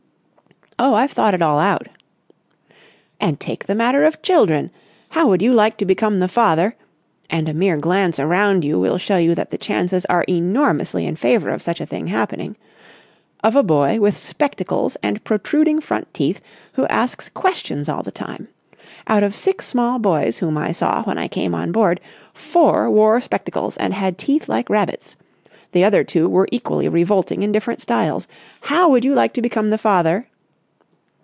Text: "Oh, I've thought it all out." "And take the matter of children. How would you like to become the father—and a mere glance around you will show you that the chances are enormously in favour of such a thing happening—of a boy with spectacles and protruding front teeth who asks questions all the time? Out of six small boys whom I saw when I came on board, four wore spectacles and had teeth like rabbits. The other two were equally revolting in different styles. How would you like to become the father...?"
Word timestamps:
"Oh, 0.83 0.95
I've 0.95 1.11
thought 1.11 1.35
it 1.35 1.43
all 1.43 1.59
out." 1.59 1.85
"And 3.19 3.39
take 3.39 3.67
the 3.67 3.75
matter 3.75 4.03
of 4.03 4.23
children. 4.23 4.71
How 5.09 5.27
would 5.27 5.39
you 5.39 5.53
like 5.53 5.77
to 5.77 5.85
become 5.85 6.19
the 6.19 6.27
father—and 6.27 7.47
a 7.47 7.53
mere 7.53 7.77
glance 7.77 8.17
around 8.17 8.63
you 8.63 8.79
will 8.79 8.97
show 8.97 9.17
you 9.17 9.35
that 9.35 9.51
the 9.51 9.59
chances 9.59 10.05
are 10.05 10.25
enormously 10.27 11.05
in 11.05 11.17
favour 11.17 11.51
of 11.51 11.61
such 11.61 11.81
a 11.81 11.85
thing 11.85 12.07
happening—of 12.07 13.55
a 13.55 13.61
boy 13.61 13.99
with 13.99 14.17
spectacles 14.17 14.97
and 15.03 15.23
protruding 15.23 15.81
front 15.81 16.11
teeth 16.15 16.41
who 16.73 16.87
asks 16.87 17.29
questions 17.29 17.87
all 17.87 18.01
the 18.01 18.09
time? 18.09 18.47
Out 19.05 19.21
of 19.21 19.35
six 19.35 19.67
small 19.67 19.99
boys 19.99 20.39
whom 20.39 20.57
I 20.57 20.71
saw 20.71 21.03
when 21.03 21.19
I 21.19 21.27
came 21.27 21.53
on 21.53 21.71
board, 21.71 22.01
four 22.33 22.89
wore 22.89 23.21
spectacles 23.21 23.77
and 23.77 23.93
had 23.93 24.17
teeth 24.17 24.49
like 24.49 24.67
rabbits. 24.67 25.15
The 25.73 25.83
other 25.83 26.03
two 26.03 26.27
were 26.27 26.47
equally 26.51 26.87
revolting 26.89 27.43
in 27.43 27.51
different 27.51 27.81
styles. 27.83 28.27
How 28.61 28.89
would 28.89 29.05
you 29.05 29.13
like 29.13 29.33
to 29.33 29.43
become 29.43 29.69
the 29.69 29.77
father...?" 29.77 30.25